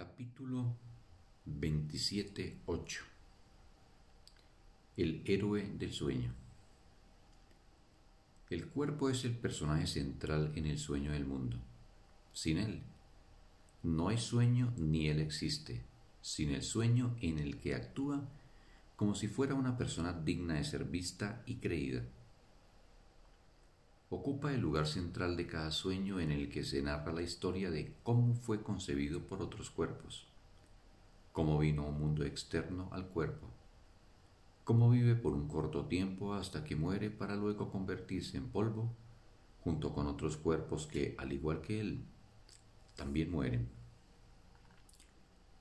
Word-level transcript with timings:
Capítulo 0.00 0.78
27.8 1.46 3.00
El 4.96 5.20
héroe 5.26 5.70
del 5.78 5.92
sueño 5.92 6.32
El 8.48 8.66
cuerpo 8.68 9.10
es 9.10 9.26
el 9.26 9.36
personaje 9.36 9.86
central 9.86 10.52
en 10.54 10.64
el 10.64 10.78
sueño 10.78 11.12
del 11.12 11.26
mundo. 11.26 11.58
Sin 12.32 12.56
él, 12.56 12.80
no 13.82 14.08
hay 14.08 14.16
sueño 14.16 14.72
ni 14.78 15.08
él 15.08 15.20
existe, 15.20 15.82
sin 16.22 16.52
el 16.52 16.62
sueño 16.62 17.14
en 17.20 17.38
el 17.38 17.58
que 17.58 17.74
actúa 17.74 18.26
como 18.96 19.14
si 19.14 19.28
fuera 19.28 19.54
una 19.54 19.76
persona 19.76 20.14
digna 20.14 20.54
de 20.54 20.64
ser 20.64 20.86
vista 20.86 21.42
y 21.44 21.56
creída. 21.56 22.02
Ocupa 24.12 24.52
el 24.52 24.60
lugar 24.60 24.88
central 24.88 25.36
de 25.36 25.46
cada 25.46 25.70
sueño 25.70 26.18
en 26.18 26.32
el 26.32 26.50
que 26.50 26.64
se 26.64 26.82
narra 26.82 27.12
la 27.12 27.22
historia 27.22 27.70
de 27.70 27.94
cómo 28.02 28.34
fue 28.34 28.60
concebido 28.60 29.20
por 29.20 29.40
otros 29.40 29.70
cuerpos, 29.70 30.26
cómo 31.30 31.60
vino 31.60 31.86
un 31.86 32.00
mundo 32.00 32.24
externo 32.24 32.88
al 32.90 33.06
cuerpo, 33.06 33.46
cómo 34.64 34.90
vive 34.90 35.14
por 35.14 35.32
un 35.32 35.46
corto 35.46 35.84
tiempo 35.84 36.34
hasta 36.34 36.64
que 36.64 36.74
muere 36.74 37.08
para 37.08 37.36
luego 37.36 37.70
convertirse 37.70 38.36
en 38.36 38.48
polvo 38.48 38.90
junto 39.62 39.92
con 39.92 40.08
otros 40.08 40.36
cuerpos 40.36 40.88
que, 40.88 41.14
al 41.16 41.32
igual 41.32 41.60
que 41.60 41.80
él, 41.80 42.00
también 42.96 43.30
mueren. 43.30 43.68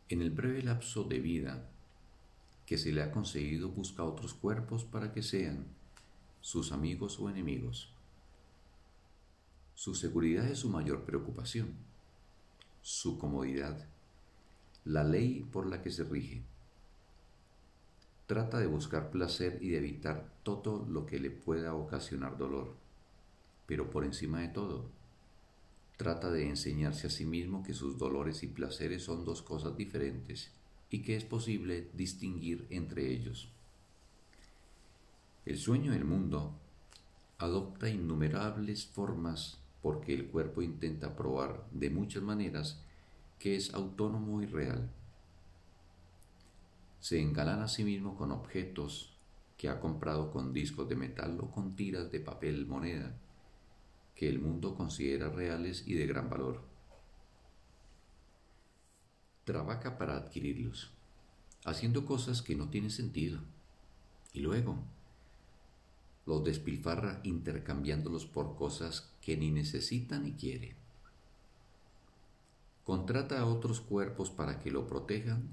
En 0.10 0.24
el 0.24 0.32
breve 0.32 0.64
lapso 0.64 1.04
de 1.04 1.20
vida 1.20 1.70
que 2.66 2.80
se 2.80 2.92
le 2.92 3.04
ha 3.04 3.12
conseguido 3.12 3.70
busca 3.70 4.04
otros 4.04 4.34
cuerpos 4.34 4.86
para 4.86 5.14
que 5.14 5.22
sean 5.22 5.68
sus 6.42 6.72
amigos 6.72 7.20
o 7.20 7.30
enemigos. 7.30 7.94
Su 9.80 9.96
seguridad 9.96 10.46
es 10.50 10.60
su 10.60 10.70
mayor 10.70 11.06
preocupación, 11.06 11.74
su 12.82 13.18
comodidad, 13.18 13.88
la 14.84 15.06
ley 15.06 15.48
por 15.54 15.68
la 15.68 15.82
que 15.82 15.90
se 15.90 16.04
rige. 16.04 16.42
Trata 18.28 18.60
de 18.60 18.68
buscar 18.68 19.10
placer 19.10 19.58
y 19.62 19.70
de 19.70 19.78
evitar 19.78 20.34
todo 20.44 20.86
lo 20.86 21.06
que 21.06 21.18
le 21.18 21.32
pueda 21.32 21.76
ocasionar 21.76 22.38
dolor, 22.38 22.76
pero 23.68 23.90
por 23.90 24.04
encima 24.04 24.42
de 24.42 24.50
todo, 24.50 24.84
trata 25.96 26.30
de 26.30 26.50
enseñarse 26.50 27.08
a 27.08 27.10
sí 27.10 27.26
mismo 27.26 27.64
que 27.64 27.74
sus 27.74 27.98
dolores 27.98 28.44
y 28.44 28.48
placeres 28.48 29.04
son 29.04 29.24
dos 29.24 29.42
cosas 29.42 29.78
diferentes 29.78 30.52
y 30.90 31.04
que 31.04 31.16
es 31.16 31.24
posible 31.24 31.90
distinguir 31.94 32.68
entre 32.70 33.14
ellos. 33.14 33.48
El 35.46 35.58
sueño 35.58 35.94
del 35.94 36.04
mundo 36.04 36.52
adopta 37.38 37.88
innumerables 37.88 38.86
formas 38.86 39.58
porque 39.82 40.14
el 40.14 40.28
cuerpo 40.28 40.62
intenta 40.62 41.16
probar 41.16 41.66
de 41.72 41.90
muchas 41.90 42.24
maneras 42.24 42.84
que 43.38 43.56
es 43.56 43.74
autónomo 43.74 44.42
y 44.42 44.46
real. 44.46 44.92
Se 47.00 47.22
engalana 47.22 47.66
a 47.66 47.68
sí 47.70 47.84
mismo 47.84 48.18
con 48.18 48.32
objetos 48.32 49.18
que 49.58 49.70
ha 49.70 49.80
comprado 49.80 50.32
con 50.32 50.54
discos 50.54 50.90
de 50.90 50.96
metal 50.96 51.38
o 51.42 51.50
con 51.50 51.76
tiras 51.76 52.12
de 52.12 52.20
papel 52.20 52.66
moneda 52.66 53.18
que 54.16 54.28
el 54.28 54.40
mundo 54.40 54.76
considera 54.76 55.30
reales 55.30 55.88
y 55.88 55.94
de 55.94 56.08
gran 56.08 56.30
valor 56.30 56.70
trabaja 59.50 59.98
para 59.98 60.16
adquirirlos, 60.16 60.92
haciendo 61.66 62.06
cosas 62.06 62.44
que 62.44 62.56
no 62.56 62.70
tienen 62.70 62.92
sentido, 62.92 63.40
y 64.32 64.42
luego 64.42 64.84
los 66.30 66.44
despilfarra 66.44 67.22
intercambiándolos 67.24 68.28
por 68.28 68.56
cosas 68.56 69.10
que 69.20 69.36
ni 69.36 69.50
necesita 69.50 70.20
ni 70.20 70.34
quiere. 70.34 70.76
Contrata 72.86 73.40
a 73.40 73.48
otros 73.48 73.82
cuerpos 73.82 74.30
para 74.30 74.60
que 74.60 74.70
lo 74.70 74.86
protejan 74.86 75.50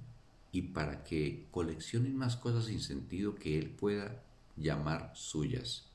y 0.52 0.60
para 0.60 1.02
que 1.02 1.46
coleccionen 1.50 2.14
más 2.14 2.36
cosas 2.36 2.66
sin 2.66 2.80
sentido 2.80 3.36
que 3.36 3.58
él 3.58 3.70
pueda 3.70 4.22
llamar 4.54 5.12
suyas. 5.14 5.86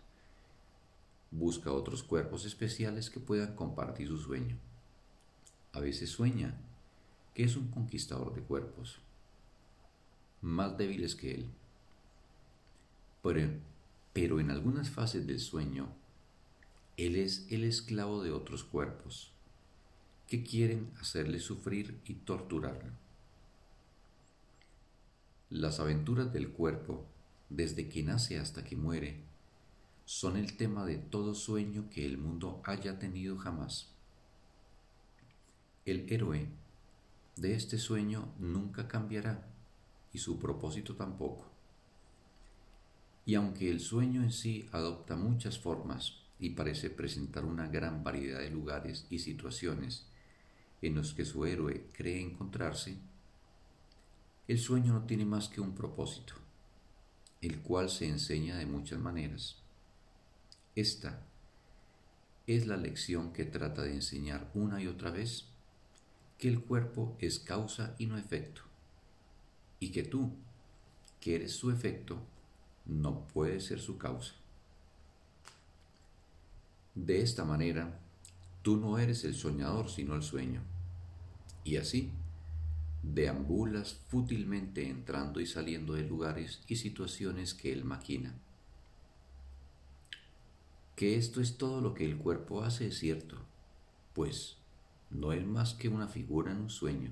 Busca 1.30 1.72
otros 1.72 2.02
cuerpos 2.02 2.46
especiales 2.46 3.12
que 3.12 3.20
puedan 3.20 3.56
compartir 3.56 4.08
su 4.08 4.18
sueño. 4.18 4.58
A 5.74 5.80
veces 5.80 6.10
sueña 6.10 6.60
que 7.36 7.44
es 7.44 7.56
un 7.56 7.68
conquistador 7.68 8.34
de 8.34 8.42
cuerpos, 8.42 9.00
más 10.42 10.76
débiles 10.76 11.14
que 11.14 11.36
él. 11.36 11.46
Pero, 13.22 13.48
pero 14.14 14.40
en 14.40 14.52
algunas 14.52 14.90
fases 14.90 15.26
del 15.28 15.40
sueño, 15.40 15.88
él 16.98 17.16
es 17.16 17.48
el 17.50 17.64
esclavo 17.64 18.24
de 18.24 18.32
otros 18.32 18.64
cuerpos 18.64 19.32
que 20.28 20.44
quieren 20.44 20.92
hacerle 21.00 21.40
sufrir 21.40 22.00
y 22.06 22.14
torturarlo. 22.14 22.92
Las 25.50 25.80
aventuras 25.80 26.32
del 26.32 26.52
cuerpo, 26.52 27.06
desde 27.50 27.90
que 27.90 28.04
nace 28.04 28.40
hasta 28.40 28.64
que 28.64 28.78
muere, 28.78 29.24
son 30.06 30.38
el 30.38 30.56
tema 30.56 30.86
de 30.86 30.98
todo 30.98 31.36
sueño 31.36 31.90
que 31.90 32.06
el 32.06 32.18
mundo 32.18 32.62
haya 32.64 33.00
tenido 33.00 33.38
jamás. 33.38 33.90
El 35.86 36.12
héroe 36.12 36.48
de 37.36 37.56
este 37.56 37.78
sueño 37.78 38.34
nunca 38.40 38.88
cambiará 38.88 39.46
y 40.14 40.20
su 40.20 40.40
propósito 40.40 40.96
tampoco. 40.96 41.51
Y 43.32 43.36
aunque 43.36 43.72
el 43.72 43.80
sueño 43.80 44.24
en 44.24 44.34
sí 44.34 44.68
adopta 44.74 45.16
muchas 45.16 45.58
formas 45.58 46.18
y 46.38 46.50
parece 46.50 46.90
presentar 46.90 47.46
una 47.46 47.70
gran 47.70 48.04
variedad 48.04 48.40
de 48.40 48.50
lugares 48.50 49.08
y 49.10 49.20
situaciones 49.20 50.06
en 50.82 50.96
los 50.96 51.14
que 51.14 51.24
su 51.24 51.46
héroe 51.46 51.88
cree 51.94 52.22
encontrarse, 52.22 52.98
el 54.50 54.60
sueño 54.60 54.92
no 54.92 55.06
tiene 55.06 55.24
más 55.24 55.48
que 55.48 55.62
un 55.62 55.74
propósito, 55.74 56.34
el 57.40 57.62
cual 57.62 57.90
se 57.90 58.10
enseña 58.10 58.58
de 58.58 58.66
muchas 58.66 59.00
maneras. 59.00 59.64
Esta 60.76 61.22
es 62.48 62.68
la 62.68 62.76
lección 62.76 63.32
que 63.32 63.46
trata 63.46 63.84
de 63.84 63.94
enseñar 63.94 64.52
una 64.54 64.82
y 64.82 64.88
otra 64.88 65.10
vez 65.10 65.46
que 66.38 66.50
el 66.50 66.62
cuerpo 66.62 67.16
es 67.18 67.40
causa 67.40 67.96
y 67.98 68.08
no 68.08 68.18
efecto, 68.18 68.64
y 69.80 69.92
que 69.92 70.04
tú, 70.04 70.34
que 71.22 71.36
eres 71.36 71.54
su 71.54 71.72
efecto, 71.72 72.22
no 72.92 73.26
puedes 73.28 73.66
ser 73.66 73.80
su 73.80 73.98
causa. 73.98 74.34
De 76.94 77.22
esta 77.22 77.46
manera, 77.46 78.00
tú 78.62 78.78
no 78.78 79.00
eres 79.00 79.24
el 79.24 79.34
soñador 79.34 79.90
sino 79.90 80.14
el 80.14 80.24
sueño, 80.24 80.62
y 81.64 81.78
así 81.78 82.12
deambulas 83.02 83.94
fútilmente 84.10 84.88
entrando 84.88 85.40
y 85.40 85.48
saliendo 85.48 85.94
de 85.94 86.04
lugares 86.04 86.62
y 86.68 86.76
situaciones 86.76 87.54
que 87.54 87.72
él 87.72 87.86
maquina. 87.86 88.36
Que 90.96 91.16
esto 91.16 91.42
es 91.42 91.58
todo 91.58 91.82
lo 91.82 91.94
que 91.94 92.06
el 92.06 92.18
cuerpo 92.18 92.62
hace 92.62 92.88
es 92.88 93.00
cierto, 93.00 93.38
pues 94.14 94.58
no 95.10 95.32
es 95.32 95.46
más 95.48 95.74
que 95.74 95.90
una 95.90 96.08
figura 96.08 96.52
en 96.52 96.60
un 96.60 96.70
sueño. 96.70 97.12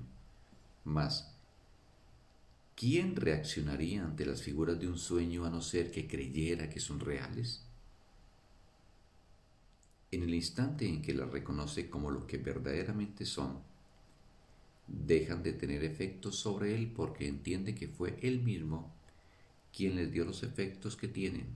Mas, 0.84 1.34
¿quién 2.80 3.14
reaccionaría 3.14 4.02
ante 4.02 4.24
las 4.24 4.40
figuras 4.40 4.80
de 4.80 4.88
un 4.88 4.96
sueño 4.96 5.44
a 5.44 5.50
no 5.50 5.60
ser 5.60 5.90
que 5.90 6.08
creyera 6.08 6.70
que 6.70 6.80
son 6.80 6.98
reales? 6.98 7.60
En 10.10 10.22
el 10.22 10.32
instante 10.32 10.88
en 10.88 11.02
que 11.02 11.12
las 11.12 11.30
reconoce 11.30 11.90
como 11.90 12.10
lo 12.10 12.26
que 12.26 12.38
verdaderamente 12.38 13.26
son, 13.26 13.58
dejan 14.88 15.42
de 15.42 15.52
tener 15.52 15.84
efectos 15.84 16.36
sobre 16.36 16.74
él 16.74 16.90
porque 16.96 17.28
entiende 17.28 17.74
que 17.74 17.86
fue 17.86 18.18
él 18.22 18.40
mismo 18.40 18.90
quien 19.76 19.94
les 19.94 20.10
dio 20.10 20.24
los 20.24 20.42
efectos 20.42 20.96
que 20.96 21.06
tienen 21.06 21.48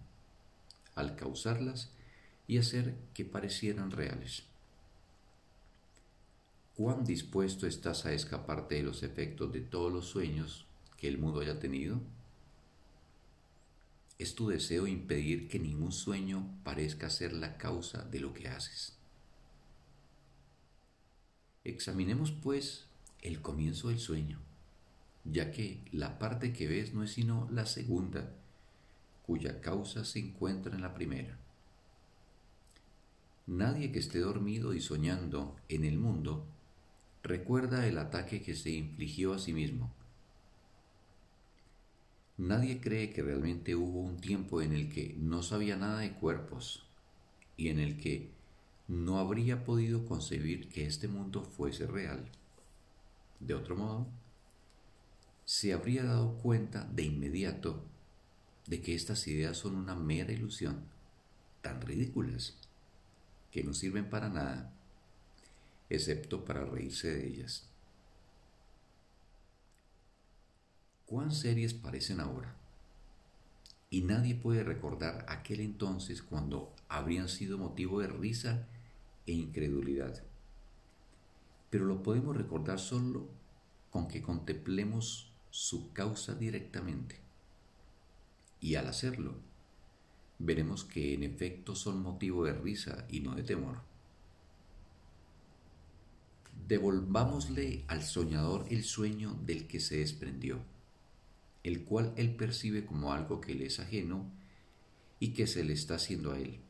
al 0.94 1.16
causarlas 1.16 1.90
y 2.46 2.58
hacer 2.58 2.96
que 3.14 3.24
parecieran 3.24 3.92
reales. 3.92 4.42
¿Cuán 6.76 7.02
dispuesto 7.02 7.66
estás 7.66 8.04
a 8.04 8.12
escaparte 8.12 8.74
de 8.74 8.82
los 8.82 9.02
efectos 9.02 9.50
de 9.54 9.60
todos 9.62 9.90
los 9.90 10.04
sueños 10.04 10.66
el 11.08 11.18
mundo 11.18 11.40
haya 11.40 11.58
tenido? 11.58 12.00
Es 14.18 14.34
tu 14.34 14.48
deseo 14.48 14.86
impedir 14.86 15.48
que 15.48 15.58
ningún 15.58 15.92
sueño 15.92 16.46
parezca 16.62 17.10
ser 17.10 17.32
la 17.32 17.56
causa 17.58 18.02
de 18.04 18.20
lo 18.20 18.32
que 18.32 18.48
haces. 18.48 18.96
Examinemos 21.64 22.30
pues 22.30 22.86
el 23.22 23.40
comienzo 23.40 23.88
del 23.88 23.98
sueño, 23.98 24.38
ya 25.24 25.50
que 25.50 25.82
la 25.92 26.18
parte 26.18 26.52
que 26.52 26.68
ves 26.68 26.94
no 26.94 27.02
es 27.02 27.12
sino 27.12 27.48
la 27.50 27.66
segunda, 27.66 28.32
cuya 29.26 29.60
causa 29.60 30.04
se 30.04 30.18
encuentra 30.18 30.74
en 30.74 30.82
la 30.82 30.94
primera. 30.94 31.38
Nadie 33.46 33.92
que 33.92 33.98
esté 33.98 34.20
dormido 34.20 34.74
y 34.74 34.80
soñando 34.80 35.56
en 35.68 35.84
el 35.84 35.98
mundo 35.98 36.46
recuerda 37.22 37.86
el 37.86 37.98
ataque 37.98 38.42
que 38.42 38.54
se 38.54 38.70
infligió 38.70 39.34
a 39.34 39.38
sí 39.38 39.52
mismo. 39.52 39.92
Nadie 42.36 42.80
cree 42.80 43.12
que 43.12 43.22
realmente 43.22 43.76
hubo 43.76 44.00
un 44.00 44.16
tiempo 44.20 44.60
en 44.60 44.72
el 44.72 44.92
que 44.92 45.14
no 45.18 45.42
sabía 45.42 45.76
nada 45.76 46.00
de 46.00 46.14
cuerpos 46.14 46.84
y 47.56 47.68
en 47.68 47.78
el 47.78 47.96
que 47.96 48.30
no 48.88 49.18
habría 49.18 49.64
podido 49.64 50.04
concebir 50.04 50.68
que 50.68 50.84
este 50.84 51.06
mundo 51.06 51.42
fuese 51.42 51.86
real. 51.86 52.28
De 53.38 53.54
otro 53.54 53.76
modo, 53.76 54.06
se 55.44 55.72
habría 55.72 56.04
dado 56.04 56.34
cuenta 56.38 56.84
de 56.92 57.04
inmediato 57.04 57.84
de 58.66 58.80
que 58.80 58.94
estas 58.94 59.26
ideas 59.28 59.56
son 59.58 59.76
una 59.76 59.94
mera 59.94 60.32
ilusión, 60.32 60.84
tan 61.62 61.80
ridículas, 61.82 62.56
que 63.52 63.62
no 63.62 63.74
sirven 63.74 64.10
para 64.10 64.28
nada, 64.28 64.72
excepto 65.88 66.44
para 66.44 66.64
reírse 66.64 67.12
de 67.12 67.28
ellas. 67.28 67.68
¿Cuán 71.14 71.30
serias 71.30 71.74
parecen 71.74 72.18
ahora? 72.18 72.56
Y 73.88 74.02
nadie 74.02 74.34
puede 74.34 74.64
recordar 74.64 75.24
aquel 75.28 75.60
entonces 75.60 76.24
cuando 76.24 76.74
habrían 76.88 77.28
sido 77.28 77.56
motivo 77.56 78.00
de 78.00 78.08
risa 78.08 78.66
e 79.24 79.30
incredulidad. 79.30 80.24
Pero 81.70 81.84
lo 81.84 82.02
podemos 82.02 82.36
recordar 82.36 82.80
solo 82.80 83.28
con 83.90 84.08
que 84.08 84.22
contemplemos 84.22 85.30
su 85.50 85.92
causa 85.92 86.34
directamente. 86.34 87.20
Y 88.60 88.74
al 88.74 88.88
hacerlo, 88.88 89.36
veremos 90.40 90.82
que 90.82 91.14
en 91.14 91.22
efecto 91.22 91.76
son 91.76 92.02
motivo 92.02 92.44
de 92.44 92.54
risa 92.54 93.06
y 93.08 93.20
no 93.20 93.36
de 93.36 93.44
temor. 93.44 93.82
Devolvámosle 96.66 97.84
al 97.86 98.02
soñador 98.02 98.66
el 98.68 98.82
sueño 98.82 99.38
del 99.46 99.68
que 99.68 99.78
se 99.78 99.98
desprendió, 99.98 100.73
el 101.64 101.84
cual 101.84 102.12
él 102.16 102.36
percibe 102.36 102.84
como 102.84 103.12
algo 103.12 103.40
que 103.40 103.54
le 103.54 103.66
es 103.66 103.80
ajeno 103.80 104.30
y 105.18 105.32
que 105.32 105.46
se 105.46 105.64
le 105.64 105.72
está 105.72 105.94
haciendo 105.94 106.32
a 106.32 106.38
él. 106.38 106.60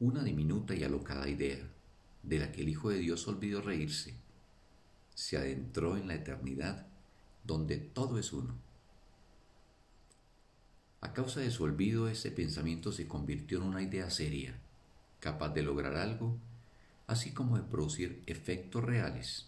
Una 0.00 0.24
diminuta 0.24 0.74
y 0.74 0.82
alocada 0.82 1.28
idea, 1.28 1.70
de 2.24 2.38
la 2.38 2.50
que 2.50 2.62
el 2.62 2.68
Hijo 2.68 2.90
de 2.90 2.98
Dios 2.98 3.28
olvidó 3.28 3.60
reírse, 3.62 4.14
se 5.14 5.36
adentró 5.36 5.96
en 5.96 6.08
la 6.08 6.16
eternidad 6.16 6.88
donde 7.44 7.76
todo 7.76 8.18
es 8.18 8.32
uno. 8.32 8.54
A 11.00 11.12
causa 11.12 11.40
de 11.40 11.52
su 11.52 11.62
olvido, 11.62 12.08
ese 12.08 12.32
pensamiento 12.32 12.90
se 12.90 13.06
convirtió 13.06 13.58
en 13.58 13.64
una 13.64 13.82
idea 13.82 14.10
seria, 14.10 14.58
capaz 15.20 15.50
de 15.50 15.62
lograr 15.62 15.96
algo, 15.96 16.38
así 17.06 17.32
como 17.32 17.56
de 17.56 17.62
producir 17.62 18.22
efectos 18.26 18.82
reales. 18.82 19.46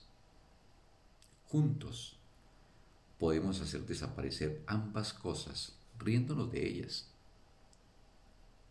Juntos 1.46 2.16
podemos 3.19 3.61
hacer 3.61 3.87
desaparecer 3.87 4.63
ambas 4.67 5.13
cosas, 5.13 5.75
riéndonos 5.99 6.51
de 6.51 6.67
ellas, 6.67 7.09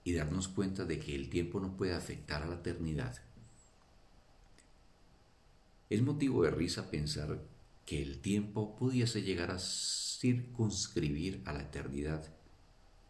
y 0.04 0.14
darnos 0.14 0.48
cuenta 0.48 0.86
de 0.86 1.00
que 1.00 1.16
el 1.16 1.30
tiempo 1.30 1.60
no 1.60 1.76
puede 1.76 1.94
afectar 1.94 2.44
a 2.44 2.48
la 2.48 2.56
eternidad. 2.56 3.20
Es 5.90 6.02
motivo 6.02 6.44
de 6.44 6.52
risa 6.52 6.92
pensar 6.92 7.42
que 7.86 8.02
el 8.02 8.20
tiempo 8.20 8.76
pudiese 8.76 9.24
llegar 9.24 9.52
a 9.52 9.60
circunscribir 9.60 11.42
a 11.46 11.54
la 11.54 11.64
eternidad, 11.64 12.32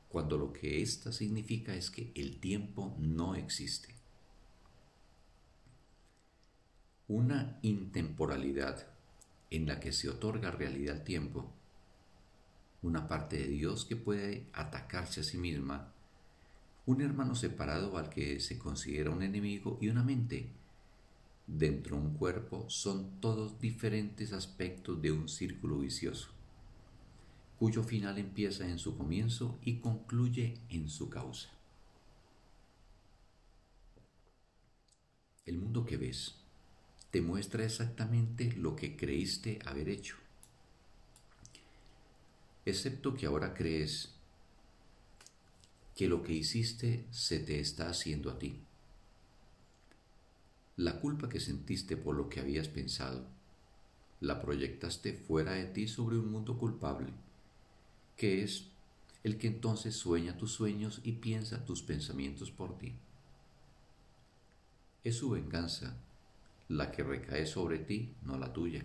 cuando 0.09 0.37
lo 0.37 0.53
que 0.53 0.81
ésta 0.81 1.11
significa 1.11 1.75
es 1.75 1.89
que 1.89 2.11
el 2.15 2.39
tiempo 2.39 2.95
no 2.97 3.35
existe. 3.35 3.93
Una 7.07 7.59
intemporalidad 7.61 8.94
en 9.51 9.67
la 9.67 9.79
que 9.79 9.91
se 9.91 10.09
otorga 10.09 10.51
realidad 10.51 10.97
al 10.97 11.03
tiempo, 11.03 11.51
una 12.81 13.07
parte 13.07 13.37
de 13.37 13.47
Dios 13.47 13.85
que 13.85 13.95
puede 13.95 14.47
atacarse 14.53 15.21
a 15.21 15.23
sí 15.23 15.37
misma, 15.37 15.91
un 16.85 17.01
hermano 17.01 17.35
separado 17.35 17.97
al 17.97 18.09
que 18.09 18.39
se 18.39 18.59
considera 18.59 19.09
un 19.09 19.23
enemigo 19.23 19.79
y 19.81 19.89
una 19.89 20.03
mente 20.03 20.49
dentro 21.47 21.95
de 21.95 22.03
un 22.03 22.13
cuerpo 22.13 22.65
son 22.69 23.19
todos 23.19 23.59
diferentes 23.59 24.33
aspectos 24.33 25.01
de 25.01 25.11
un 25.11 25.27
círculo 25.29 25.79
vicioso, 25.79 26.29
cuyo 27.57 27.83
final 27.83 28.17
empieza 28.17 28.67
en 28.67 28.79
su 28.79 28.97
comienzo 28.97 29.57
y 29.63 29.77
concluye 29.77 30.59
en 30.69 30.89
su 30.89 31.09
causa. 31.09 31.49
El 35.45 35.59
mundo 35.59 35.85
que 35.85 35.97
ves 35.97 36.44
te 37.15 37.21
muestra 37.21 37.63
exactamente 37.63 38.51
lo 38.57 38.75
que 38.75 38.97
creíste 38.97 39.59
haber 39.63 39.87
hecho, 39.87 40.17
excepto 42.65 43.13
que 43.13 43.25
ahora 43.25 43.53
crees 43.53 44.09
que 45.95 46.09
lo 46.09 46.23
que 46.23 46.33
hiciste 46.33 47.05
se 47.11 47.39
te 47.39 47.61
está 47.61 47.87
haciendo 47.87 48.29
a 48.29 48.37
ti 48.37 48.59
la 50.75 50.99
culpa 50.99 51.29
que 51.29 51.39
sentiste 51.39 51.95
por 51.95 52.17
lo 52.17 52.27
que 52.27 52.41
habías 52.41 52.67
pensado, 52.67 53.25
la 54.19 54.41
proyectaste 54.41 55.13
fuera 55.13 55.53
de 55.53 55.67
ti 55.67 55.87
sobre 55.87 56.17
un 56.17 56.29
mundo 56.29 56.57
culpable, 56.57 57.13
que 58.17 58.43
es 58.43 58.65
el 59.23 59.37
que 59.37 59.47
entonces 59.47 59.95
sueña 59.95 60.35
tus 60.35 60.51
sueños 60.51 60.99
y 61.05 61.13
piensa 61.13 61.63
tus 61.63 61.81
pensamientos 61.81 62.51
por 62.51 62.77
ti. 62.77 62.93
Es 65.05 65.15
su 65.15 65.29
venganza 65.29 65.95
la 66.67 66.91
que 66.91 67.03
recae 67.03 67.45
sobre 67.45 67.79
ti, 67.79 68.15
no 68.23 68.37
la 68.37 68.51
tuya. 68.53 68.83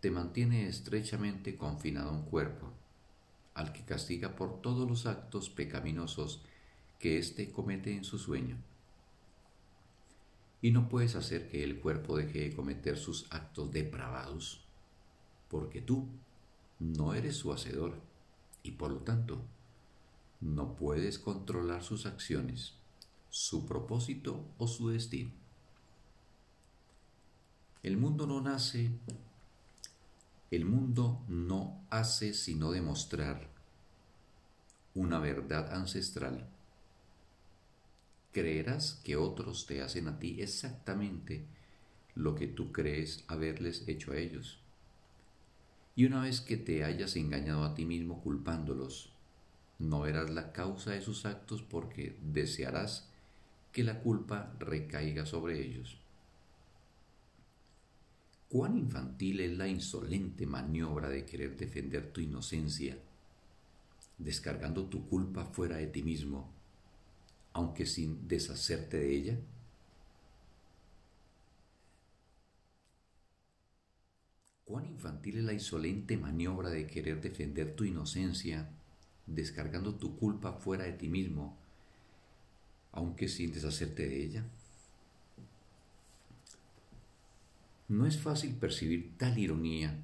Te 0.00 0.10
mantiene 0.10 0.68
estrechamente 0.68 1.56
confinado 1.56 2.12
un 2.12 2.22
cuerpo, 2.22 2.72
al 3.54 3.72
que 3.72 3.84
castiga 3.84 4.36
por 4.36 4.60
todos 4.60 4.88
los 4.88 5.06
actos 5.06 5.50
pecaminosos 5.50 6.42
que 6.98 7.18
éste 7.18 7.50
comete 7.50 7.94
en 7.94 8.04
su 8.04 8.18
sueño 8.18 8.56
y 10.60 10.70
no 10.70 10.88
puedes 10.88 11.14
hacer 11.14 11.48
que 11.48 11.62
el 11.62 11.80
cuerpo 11.80 12.16
deje 12.16 12.40
de 12.40 12.56
cometer 12.56 12.96
sus 12.96 13.26
actos 13.30 13.70
depravados, 13.70 14.64
porque 15.48 15.80
tú 15.80 16.08
no 16.80 17.14
eres 17.14 17.36
su 17.36 17.52
hacedor 17.52 18.00
y 18.62 18.72
por 18.72 18.90
lo 18.90 18.98
tanto 18.98 19.40
no 20.40 20.74
puedes 20.76 21.18
controlar 21.18 21.82
sus 21.82 22.06
acciones, 22.06 22.74
su 23.30 23.66
propósito 23.66 24.44
o 24.58 24.66
su 24.66 24.88
destino. 24.88 25.30
El 27.88 27.96
mundo 27.96 28.26
no 28.26 28.42
nace, 28.42 28.90
el 30.50 30.66
mundo 30.66 31.24
no 31.26 31.80
hace 31.88 32.34
sino 32.34 32.70
demostrar 32.70 33.48
una 34.94 35.18
verdad 35.18 35.72
ancestral 35.72 36.46
creerás 38.30 39.00
que 39.04 39.16
otros 39.16 39.64
te 39.64 39.80
hacen 39.80 40.06
a 40.06 40.18
ti 40.18 40.42
exactamente 40.42 41.46
lo 42.14 42.34
que 42.34 42.46
tú 42.46 42.72
crees 42.72 43.24
haberles 43.26 43.88
hecho 43.88 44.12
a 44.12 44.18
ellos. 44.18 44.58
Y 45.96 46.04
una 46.04 46.20
vez 46.20 46.42
que 46.42 46.58
te 46.58 46.84
hayas 46.84 47.16
engañado 47.16 47.64
a 47.64 47.74
ti 47.74 47.86
mismo 47.86 48.20
culpándolos, 48.20 49.14
no 49.78 50.02
verás 50.02 50.28
la 50.28 50.52
causa 50.52 50.90
de 50.90 51.00
sus 51.00 51.24
actos 51.24 51.62
porque 51.62 52.18
desearás 52.22 53.08
que 53.72 53.82
la 53.82 54.02
culpa 54.02 54.52
recaiga 54.58 55.24
sobre 55.24 55.64
ellos. 55.64 55.98
Cuán 58.48 58.78
infantil 58.78 59.40
es 59.40 59.56
la 59.56 59.68
insolente 59.68 60.46
maniobra 60.46 61.08
de 61.08 61.24
querer 61.24 61.56
defender 61.56 62.12
tu 62.12 62.20
inocencia, 62.20 62.98
descargando 64.16 64.86
tu 64.86 65.06
culpa 65.08 65.44
fuera 65.44 65.76
de 65.76 65.86
ti 65.86 66.02
mismo 66.02 66.58
aunque 67.58 67.86
sin 67.86 68.28
deshacerte 68.28 68.98
de 68.98 69.16
ella? 69.16 69.38
¿Cuán 74.64 74.86
infantil 74.86 75.38
es 75.38 75.44
la 75.44 75.54
insolente 75.54 76.16
maniobra 76.16 76.70
de 76.70 76.86
querer 76.86 77.20
defender 77.20 77.74
tu 77.74 77.82
inocencia, 77.82 78.68
descargando 79.26 79.96
tu 79.96 80.16
culpa 80.16 80.52
fuera 80.52 80.84
de 80.84 80.92
ti 80.92 81.08
mismo, 81.08 81.56
aunque 82.92 83.26
sin 83.26 83.52
deshacerte 83.52 84.06
de 84.06 84.24
ella? 84.24 84.44
No 87.88 88.06
es 88.06 88.18
fácil 88.18 88.54
percibir 88.54 89.16
tal 89.16 89.38
ironía 89.38 89.98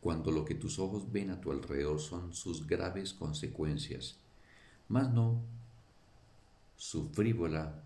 cuando 0.00 0.32
lo 0.32 0.44
que 0.44 0.56
tus 0.56 0.78
ojos 0.80 1.10
ven 1.12 1.30
a 1.30 1.40
tu 1.40 1.52
alrededor 1.52 2.00
son 2.00 2.34
sus 2.34 2.66
graves 2.66 3.12
consecuencias, 3.12 4.16
mas 4.88 5.12
no 5.12 5.40
su 6.76 7.08
frívola 7.10 7.84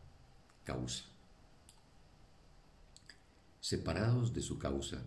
causa. 0.64 1.04
Separados 3.61 4.33
de 4.33 4.42
su 4.42 4.59
causa, 4.59 5.02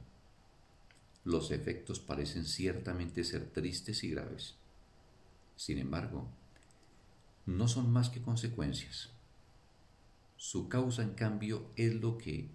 los 1.24 1.50
efectos 1.51 2.00
parecen 2.00 2.45
ciertamente 2.45 3.24
ser 3.24 3.50
tristes 3.50 4.03
y 4.03 4.12
graves. 4.12 4.55
Sin 5.55 5.79
embargo, 5.79 6.27
no 7.45 7.67
son 7.67 7.91
más 7.91 8.09
que 8.09 8.21
consecuencias. 8.21 9.09
Su 10.38 10.69
causa, 10.69 11.01
en 11.01 11.15
cambio, 11.15 11.69
es 11.75 11.95
lo 11.95 12.17
que 12.17 12.50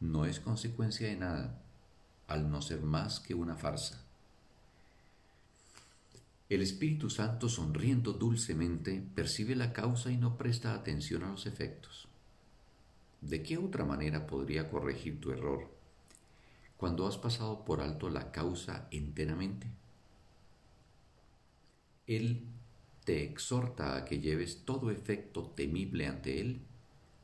no 0.00 0.24
es 0.24 0.40
consecuencia 0.40 1.08
de 1.08 1.16
nada, 1.16 1.60
al 2.26 2.50
no 2.50 2.62
ser 2.62 2.82
más 2.82 3.20
que 3.20 3.34
una 3.34 3.56
farsa. 3.56 4.02
El 6.48 6.62
Espíritu 6.62 7.10
Santo, 7.10 7.48
sonriendo 7.48 8.12
dulcemente, 8.14 9.02
percibe 9.14 9.54
la 9.54 9.72
causa 9.72 10.10
y 10.10 10.16
no 10.16 10.38
presta 10.38 10.72
atención 10.72 11.24
a 11.24 11.30
los 11.30 11.46
efectos. 11.46 12.08
¿De 13.20 13.42
qué 13.42 13.58
otra 13.58 13.84
manera 13.84 14.26
podría 14.26 14.70
corregir 14.70 15.20
tu 15.20 15.32
error 15.32 15.68
cuando 16.76 17.06
has 17.06 17.18
pasado 17.18 17.64
por 17.64 17.80
alto 17.80 18.08
la 18.08 18.30
causa 18.30 18.88
enteramente? 18.90 19.66
Él 22.06 22.46
te 23.04 23.24
exhorta 23.24 23.96
a 23.96 24.04
que 24.04 24.20
lleves 24.20 24.64
todo 24.64 24.90
efecto 24.90 25.52
temible 25.54 26.06
ante 26.06 26.40
Él, 26.40 26.62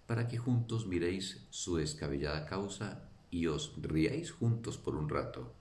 para 0.06 0.28
que 0.28 0.38
juntos 0.38 0.86
miréis 0.86 1.46
su 1.50 1.76
descabellada 1.76 2.46
causa 2.46 3.08
y 3.30 3.46
os 3.46 3.74
riáis 3.80 4.30
juntos 4.32 4.78
por 4.78 4.96
un 4.96 5.08
rato. 5.08 5.52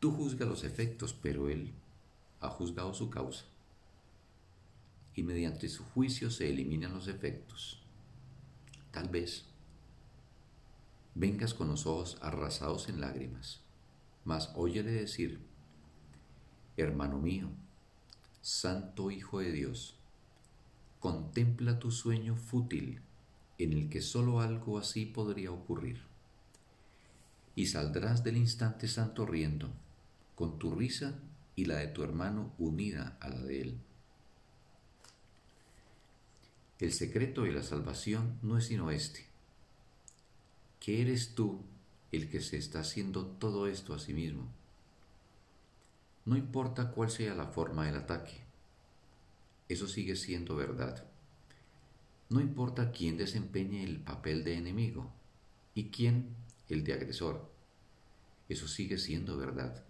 Tú 0.00 0.12
juzgas 0.12 0.48
los 0.48 0.64
efectos, 0.64 1.12
pero 1.12 1.48
Él 1.48 1.72
ha 2.40 2.48
juzgado 2.48 2.94
su 2.94 3.10
causa. 3.10 3.44
Y 5.14 5.22
mediante 5.22 5.68
su 5.68 5.84
juicio 5.84 6.30
se 6.30 6.48
eliminan 6.48 6.94
los 6.94 7.08
efectos. 7.08 7.82
Tal 8.92 9.08
vez 9.08 9.46
vengas 11.14 11.52
con 11.52 11.68
los 11.68 11.86
ojos 11.86 12.18
arrasados 12.20 12.88
en 12.88 13.00
lágrimas, 13.00 13.60
mas 14.24 14.52
óyele 14.54 14.92
decir, 14.92 15.40
hermano 16.76 17.18
mío, 17.18 17.48
Santo 18.40 19.10
Hijo 19.10 19.40
de 19.40 19.50
Dios, 19.50 19.98
contempla 21.00 21.78
tu 21.78 21.90
sueño 21.90 22.36
fútil 22.36 23.00
en 23.58 23.72
el 23.72 23.88
que 23.88 24.00
sólo 24.00 24.40
algo 24.40 24.78
así 24.78 25.06
podría 25.06 25.50
ocurrir. 25.50 26.00
Y 27.54 27.66
saldrás 27.66 28.22
del 28.22 28.36
instante 28.36 28.86
santo 28.88 29.26
riendo, 29.26 29.68
con 30.34 30.58
tu 30.58 30.74
risa 30.74 31.18
y 31.56 31.64
la 31.64 31.76
de 31.76 31.88
tu 31.88 32.04
hermano 32.04 32.52
unida 32.58 33.16
a 33.20 33.28
la 33.28 33.42
de 33.42 33.62
él. 33.62 33.78
El 36.78 36.92
secreto 36.92 37.42
de 37.42 37.50
la 37.50 37.62
salvación 37.64 38.38
no 38.42 38.56
es 38.56 38.66
sino 38.66 38.92
este, 38.92 39.26
que 40.78 41.02
eres 41.02 41.34
tú 41.34 41.60
el 42.12 42.30
que 42.30 42.40
se 42.40 42.56
está 42.56 42.80
haciendo 42.80 43.26
todo 43.26 43.66
esto 43.66 43.94
a 43.94 43.98
sí 43.98 44.14
mismo. 44.14 44.46
No 46.24 46.36
importa 46.36 46.92
cuál 46.92 47.10
sea 47.10 47.34
la 47.34 47.46
forma 47.46 47.86
del 47.86 47.96
ataque, 47.96 48.47
eso 49.68 49.86
sigue 49.86 50.16
siendo 50.16 50.56
verdad. 50.56 51.04
No 52.30 52.40
importa 52.40 52.92
quién 52.92 53.16
desempeñe 53.16 53.84
el 53.84 54.00
papel 54.00 54.44
de 54.44 54.54
enemigo 54.54 55.10
y 55.74 55.90
quién 55.90 56.28
el 56.68 56.84
de 56.84 56.92
agresor, 56.92 57.50
eso 58.48 58.68
sigue 58.68 58.98
siendo 58.98 59.36
verdad. 59.36 59.84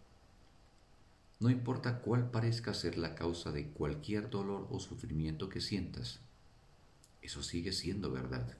No 1.41 1.51
importa 1.51 2.01
cuál 2.01 2.31
parezca 2.31 2.75
ser 2.75 2.99
la 2.99 3.15
causa 3.15 3.53
de 3.53 3.69
cualquier 3.69 4.31
dolor 4.31 4.67
o 4.71 4.81
sufrimiento 4.81 5.49
que 5.49 5.61
sientas, 5.61 6.21
eso 7.23 7.43
sigue 7.43 7.73
siendo 7.73 8.11
verdad. 8.11 8.57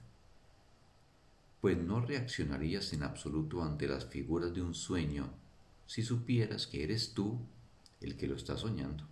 Pues 1.61 1.77
no 1.77 2.01
reaccionarías 2.01 2.93
en 2.93 3.03
absoluto 3.03 3.65
ante 3.65 3.89
las 3.89 4.07
figuras 4.07 4.55
de 4.55 4.63
un 4.63 4.75
sueño 4.75 5.31
si 5.87 6.03
supieras 6.03 6.67
que 6.67 6.85
eres 6.85 7.15
tú 7.15 7.41
el 8.01 8.17
que 8.17 8.29
lo 8.29 8.37
está 8.37 8.57
soñando. 8.57 9.05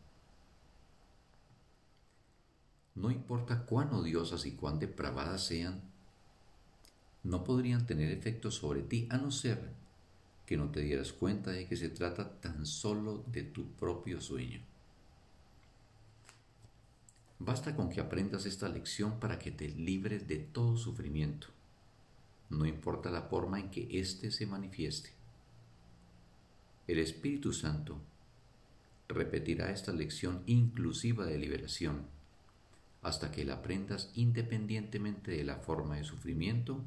No 2.97 3.11
importa 3.11 3.65
cuán 3.67 3.93
odiosas 3.93 4.47
y 4.47 4.53
cuán 4.53 4.79
depravadas 4.79 5.47
sean, 5.47 5.83
no 7.23 7.45
podrían 7.45 7.87
tener 7.87 8.11
efecto 8.11 8.51
sobre 8.51 8.83
ti 8.83 9.07
a 9.11 9.19
no 9.19 9.31
ser 9.31 9.71
que 10.47 10.57
no 10.57 10.71
te 10.71 10.81
dieras 10.81 11.13
cuenta 11.13 11.51
de 11.51 11.67
que 11.67 11.77
se 11.77 11.89
trata 11.89 12.41
tan 12.41 12.65
solo 12.65 13.25
de 13.27 13.43
tu 13.43 13.67
propio 13.73 14.21
sueño. 14.21 14.61
Basta 17.39 17.77
con 17.77 17.91
que 17.91 18.01
aprendas 18.01 18.47
esta 18.47 18.69
lección 18.69 19.21
para 19.21 19.39
que 19.39 19.51
te 19.51 19.69
libres 19.69 20.27
de 20.27 20.39
todo 20.39 20.77
sufrimiento, 20.77 21.49
no 22.49 22.65
importa 22.65 23.11
la 23.11 23.23
forma 23.23 23.61
en 23.61 23.71
que 23.71 24.01
éste 24.01 24.31
se 24.31 24.47
manifieste. 24.47 25.11
El 26.87 27.01
Espíritu 27.01 27.53
Santo 27.53 27.99
repetirá 29.09 29.71
esta 29.71 29.93
lección 29.93 30.43
inclusiva 30.47 31.27
de 31.27 31.39
liberación 31.39 32.16
hasta 33.07 33.31
que 33.31 33.45
la 33.45 33.55
aprendas 33.55 34.11
independientemente 34.15 35.31
de 35.31 35.45
la 35.45 35.59
forma 35.59 35.95
de 35.95 36.03
sufrimiento 36.03 36.85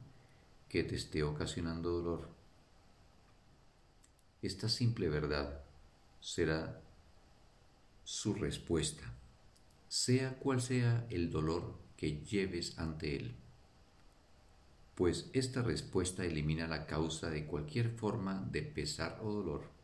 que 0.67 0.83
te 0.83 0.95
esté 0.95 1.23
ocasionando 1.23 1.91
dolor. 1.91 2.27
Esta 4.41 4.67
simple 4.67 5.07
verdad 5.07 5.63
será 6.19 6.81
su 8.03 8.33
respuesta, 8.33 9.13
sea 9.87 10.37
cual 10.39 10.61
sea 10.61 11.07
el 11.09 11.31
dolor 11.31 11.79
que 11.95 12.17
lleves 12.17 12.77
ante 12.77 13.15
él, 13.15 13.35
pues 14.95 15.29
esta 15.31 15.61
respuesta 15.61 16.25
elimina 16.25 16.67
la 16.67 16.85
causa 16.85 17.29
de 17.29 17.45
cualquier 17.45 17.91
forma 17.91 18.45
de 18.51 18.63
pesar 18.63 19.19
o 19.23 19.31
dolor 19.31 19.78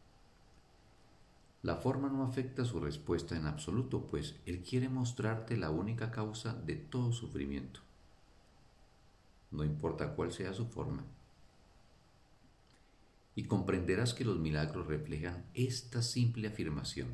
la 1.65 1.77
forma 1.77 2.09
no 2.09 2.21
afecta 2.21 2.63
su 2.63 2.79
respuesta 2.79 3.35
en 3.35 3.47
absoluto, 3.47 4.05
pues 4.05 4.35
Él 4.45 4.61
quiere 4.61 4.87
mostrarte 4.87 5.57
la 5.57 5.71
única 5.71 6.11
causa 6.11 6.53
de 6.53 6.75
todo 6.75 7.11
sufrimiento, 7.11 7.79
no 9.49 9.63
importa 9.63 10.13
cuál 10.13 10.31
sea 10.31 10.53
su 10.53 10.67
forma. 10.67 11.03
Y 13.33 13.45
comprenderás 13.45 14.13
que 14.13 14.25
los 14.25 14.37
milagros 14.37 14.85
reflejan 14.85 15.43
esta 15.55 16.03
simple 16.03 16.49
afirmación. 16.49 17.07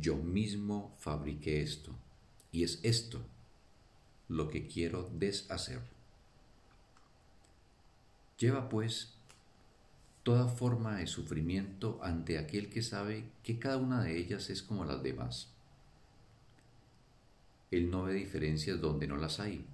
Yo 0.00 0.16
mismo 0.16 0.96
fabriqué 0.98 1.62
esto, 1.62 1.92
y 2.50 2.64
es 2.64 2.80
esto 2.82 3.20
lo 4.26 4.48
que 4.48 4.66
quiero 4.66 5.08
deshacer. 5.14 5.82
Lleva 8.38 8.68
pues 8.68 9.14
toda 10.24 10.48
forma 10.48 10.96
de 10.96 11.06
sufrimiento 11.06 12.00
ante 12.02 12.38
aquel 12.38 12.70
que 12.70 12.82
sabe 12.82 13.24
que 13.42 13.58
cada 13.58 13.76
una 13.76 14.02
de 14.02 14.18
ellas 14.18 14.48
es 14.50 14.62
como 14.62 14.84
las 14.86 15.02
demás. 15.02 15.50
Él 17.70 17.90
no 17.90 18.04
ve 18.04 18.14
diferencias 18.14 18.80
donde 18.80 19.06
no 19.06 19.18
las 19.18 19.38
hay 19.38 19.64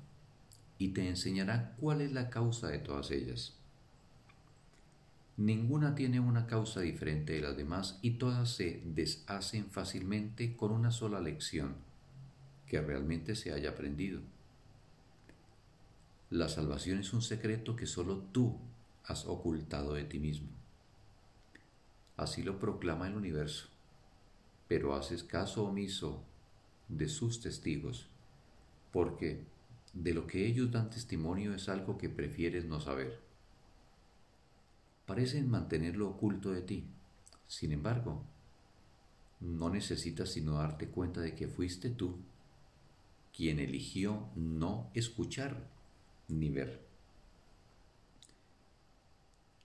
y 0.77 0.89
te 0.89 1.09
enseñará 1.09 1.77
cuál 1.79 2.01
es 2.01 2.13
la 2.13 2.31
causa 2.31 2.69
de 2.69 2.79
todas 2.79 3.13
ellas. 3.13 3.55
Ninguna 5.37 5.95
tiene 5.95 6.19
una 6.19 6.47
causa 6.47 6.81
diferente 6.81 7.35
de 7.35 7.43
las 7.43 7.57
demás 7.57 7.99
y 8.03 8.13
todas 8.13 8.51
se 8.51 8.83
deshacen 8.85 9.71
fácilmente 9.71 10.57
con 10.57 10.73
una 10.73 10.91
sola 10.91 11.21
lección 11.21 11.77
que 12.67 12.81
realmente 12.81 13.37
se 13.37 13.53
haya 13.53 13.71
aprendido. 13.71 14.21
La 16.29 16.49
salvación 16.49 16.99
es 16.99 17.13
un 17.13 17.23
secreto 17.23 17.77
que 17.77 17.87
solo 17.87 18.19
tú 18.33 18.59
has 19.05 19.27
ocultado 19.27 19.95
de 19.95 20.05
ti 20.05 20.19
mismo. 20.19 20.49
Así 22.17 22.43
lo 22.43 22.59
proclama 22.59 23.09
el 23.09 23.17
universo, 23.17 23.69
pero 24.69 24.95
haces 24.95 25.23
caso 25.23 25.65
omiso 25.65 26.23
de 26.89 27.09
sus 27.09 27.41
testigos, 27.41 28.09
porque 28.93 29.45
de 29.93 30.15
lo 30.15 30.27
que 30.27 30.47
ellos 30.47 30.71
dan 30.71 30.91
testimonio 30.91 31.55
es 31.55 31.69
algo 31.69 31.99
que 31.99 32.09
prefieres 32.09 32.65
no 32.65 32.81
saber. 32.81 33.21
Parecen 35.07 35.51
mantenerlo 35.51 36.09
oculto 36.09 36.53
de 36.53 36.63
ti, 36.63 36.85
sin 37.49 37.73
embargo, 37.73 38.23
no 39.41 39.71
necesitas 39.71 40.31
sino 40.31 40.55
darte 40.55 40.89
cuenta 40.89 41.21
de 41.21 41.35
que 41.35 41.49
fuiste 41.49 41.91
tú 41.91 42.19
quien 43.35 43.59
eligió 43.59 44.29
no 44.37 44.91
escuchar 44.95 45.67
ni 46.29 46.51
ver. 46.51 46.90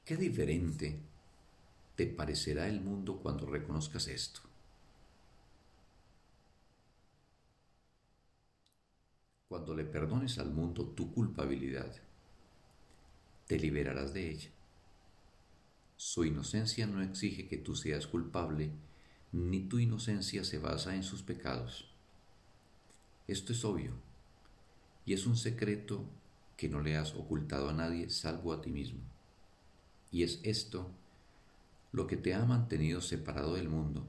Qué 0.05 0.15
diferente 0.17 0.99
te 1.95 2.05
parecerá 2.05 2.67
el 2.67 2.79
mundo 2.79 3.17
cuando 3.17 3.47
reconozcas 3.47 4.07
esto. 4.07 4.39
Cuando 9.47 9.73
le 9.73 9.83
perdones 9.83 10.37
al 10.37 10.51
mundo 10.51 10.85
tu 10.89 11.11
culpabilidad, 11.11 11.91
te 13.47 13.57
liberarás 13.57 14.13
de 14.13 14.29
ella. 14.29 14.49
Su 15.97 16.23
inocencia 16.23 16.85
no 16.85 17.01
exige 17.01 17.47
que 17.47 17.57
tú 17.57 17.75
seas 17.75 18.05
culpable, 18.05 18.69
ni 19.31 19.61
tu 19.61 19.79
inocencia 19.79 20.43
se 20.43 20.59
basa 20.59 20.93
en 20.95 21.01
sus 21.01 21.23
pecados. 21.23 21.91
Esto 23.27 23.53
es 23.53 23.65
obvio, 23.65 23.93
y 25.03 25.13
es 25.13 25.25
un 25.25 25.35
secreto 25.35 26.05
que 26.57 26.69
no 26.69 26.79
le 26.81 26.95
has 26.95 27.15
ocultado 27.15 27.69
a 27.69 27.73
nadie 27.73 28.11
salvo 28.11 28.53
a 28.53 28.61
ti 28.61 28.69
mismo. 28.69 29.14
Y 30.15 30.23
es 30.23 30.39
esto 30.43 30.89
lo 31.91 32.07
que 32.07 32.15
te 32.15 32.33
ha 32.33 32.45
mantenido 32.45 33.01
separado 33.01 33.55
del 33.55 33.67
mundo 33.67 34.07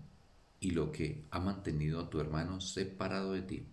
y 0.60 0.70
lo 0.70 0.92
que 0.92 1.24
ha 1.32 1.40
mantenido 1.40 1.98
a 1.98 2.08
tu 2.08 2.20
hermano 2.20 2.60
separado 2.60 3.32
de 3.32 3.42
ti. 3.42 3.66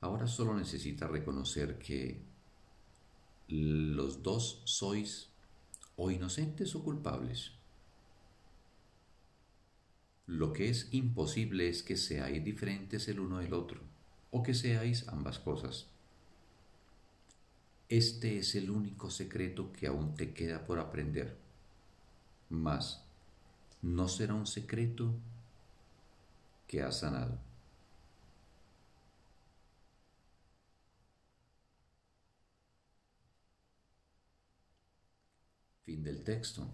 Ahora 0.00 0.26
solo 0.26 0.56
necesitas 0.56 1.08
reconocer 1.08 1.78
que 1.78 2.20
los 3.46 4.24
dos 4.24 4.60
sois 4.64 5.28
o 5.94 6.10
inocentes 6.10 6.74
o 6.74 6.82
culpables. 6.82 7.52
Lo 10.26 10.52
que 10.52 10.68
es 10.68 10.88
imposible 10.90 11.68
es 11.68 11.84
que 11.84 11.96
seáis 11.96 12.42
diferentes 12.42 13.06
el 13.06 13.20
uno 13.20 13.38
del 13.38 13.54
otro, 13.54 13.82
o 14.32 14.42
que 14.42 14.52
seáis 14.52 15.06
ambas 15.06 15.38
cosas. 15.38 15.86
Este 17.88 18.38
es 18.38 18.56
el 18.56 18.70
único 18.70 19.10
secreto 19.10 19.72
que 19.72 19.86
aún 19.86 20.14
te 20.16 20.32
queda 20.32 20.64
por 20.66 20.80
aprender. 20.80 21.36
Mas 22.50 23.00
no 23.82 24.08
será 24.08 24.34
un 24.34 24.46
secreto 24.46 25.12
que 26.66 26.82
has 26.82 26.98
sanado. 27.00 27.38
Fin 35.84 36.02
del 36.02 36.24
texto. 36.24 36.66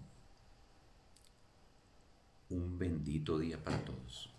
Un 2.49 2.79
bendito 2.79 3.37
día 3.37 3.63
para 3.63 3.85
todos. 3.85 4.32